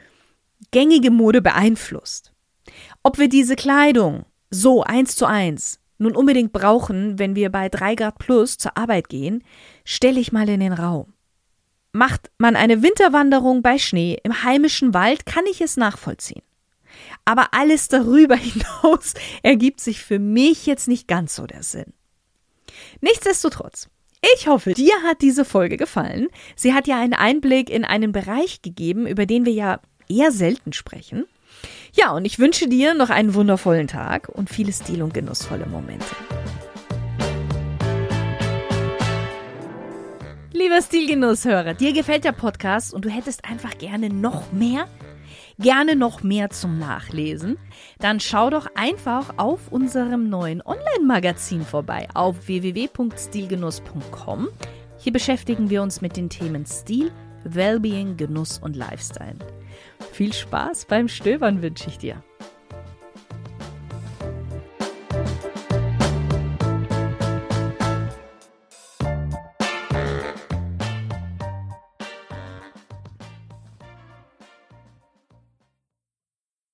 gängige 0.72 1.12
Mode 1.12 1.42
beeinflusst. 1.42 2.34
Ob 3.04 3.20
wir 3.20 3.30
diese 3.30 3.56
Kleidung 3.56 4.26
so 4.50 4.84
eins 4.84 5.16
zu 5.16 5.26
eins 5.26 5.80
nun 6.00 6.16
unbedingt 6.16 6.52
brauchen, 6.52 7.20
wenn 7.20 7.36
wir 7.36 7.52
bei 7.52 7.70
3 7.70 7.96
Grad 7.96 8.18
plus 8.20 8.58
zur 8.58 8.78
Arbeit 8.78 9.10
gehen, 9.10 9.44
stelle 9.84 10.20
ich 10.20 10.32
mal 10.32 10.50
in 10.50 10.62
den 10.62 10.74
Raum. 10.74 11.14
Macht 11.92 12.32
man 12.38 12.56
eine 12.56 12.82
Winterwanderung 12.82 13.62
bei 13.62 13.78
Schnee 13.78 14.18
im 14.24 14.44
heimischen 14.44 14.94
Wald, 14.94 15.26
kann 15.26 15.46
ich 15.46 15.60
es 15.62 15.76
nachvollziehen. 15.76 16.42
Aber 17.30 17.50
alles 17.52 17.90
darüber 17.90 18.36
hinaus 18.38 19.14
ergibt 19.44 19.82
sich 19.82 20.02
für 20.02 20.18
mich 20.18 20.66
jetzt 20.66 20.88
nicht 20.88 21.08
ganz 21.08 21.36
so 21.36 21.46
der 21.46 21.62
Sinn. 21.62 21.94
Nichtsdestotrotz, 23.02 23.88
ich 24.34 24.48
hoffe, 24.48 24.74
dir 24.74 24.96
hat 25.06 25.22
diese 25.22 25.46
Folge 25.46 25.78
gefallen. 25.78 26.30
Sie 26.56 26.74
hat 26.74 26.88
ja 26.88 27.00
einen 27.00 27.14
Einblick 27.14 27.70
in 27.70 27.86
einen 27.86 28.14
Bereich 28.14 28.64
gegeben, 28.64 29.06
über 29.06 29.28
den 29.28 29.46
wir 29.46 29.54
ja 29.54 29.80
eher 30.08 30.32
selten 30.32 30.74
sprechen. 30.74 31.26
Ja, 31.94 32.14
und 32.14 32.26
ich 32.26 32.40
wünsche 32.40 32.68
dir 32.68 32.96
noch 32.96 33.12
einen 33.12 33.36
wundervollen 33.36 33.88
Tag 33.88 34.30
und 34.30 34.50
viele 34.50 34.74
Stil- 34.74 35.04
und 35.04 35.14
genussvolle 35.14 35.68
Momente. 35.68 36.08
Lieber 40.52 40.82
Stilgenusshörer, 40.82 41.76
dir 41.76 41.94
gefällt 41.94 42.24
der 42.24 42.32
Podcast 42.32 42.92
und 42.92 43.06
du 43.06 43.10
hättest 43.10 43.46
einfach 43.46 43.78
gerne 43.78 44.10
noch 44.10 44.52
mehr? 44.52 44.88
Gerne 45.60 45.96
noch 45.96 46.24
mehr 46.24 46.50
zum 46.50 46.80
Nachlesen? 46.80 47.58
Dann 48.00 48.20
schau 48.20 48.50
doch 48.50 48.68
einfach 48.76 49.38
auf 49.38 49.72
unserem 49.72 50.28
neuen 50.30 50.62
Online-Magazin 50.62 51.64
vorbei 51.64 52.08
auf 52.14 52.48
www.stilgenuss.com. 52.48 54.50
Hier 54.98 55.14
beschäftigen 55.14 55.70
wir 55.70 55.82
uns 55.82 56.02
mit 56.02 56.18
den 56.18 56.30
Themen 56.30 56.66
Stil, 56.66 57.12
Wellbeing, 57.44 58.18
Genuss 58.18 58.60
und 58.60 58.76
Lifestyle. 58.76 59.38
Viel 60.12 60.34
Spaß 60.34 60.86
beim 60.86 61.08
Stöbern 61.08 61.62
wünsche 61.62 61.90
ich 61.90 61.98
dir. 61.98 62.22